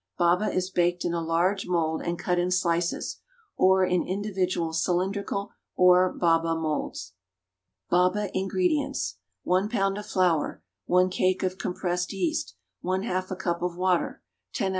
Baba 0.17 0.51
is 0.51 0.71
baked 0.71 1.05
in 1.05 1.13
a 1.13 1.21
large 1.21 1.67
mould 1.67 2.01
and 2.01 2.17
cut 2.17 2.39
in 2.39 2.49
slices, 2.49 3.19
or 3.55 3.85
in 3.85 4.01
individual 4.01 4.73
cylindrical 4.73 5.51
or 5.75 6.11
baba 6.11 6.55
moulds. 6.55 7.13
=BABA.= 7.91 8.35
INGREDIENTS. 8.35 9.17
1 9.43 9.69
lb. 9.69 9.99
of 9.99 10.05
flour. 10.07 10.63
1 10.87 11.11
cake 11.11 11.43
of 11.43 11.59
compressed 11.59 12.13
yeast. 12.13 12.55
1/2 12.83 13.29
a 13.29 13.35
cup 13.35 13.61
of 13.61 13.77
water. 13.77 14.23
10 14.53 14.67
oz. 14.69 14.69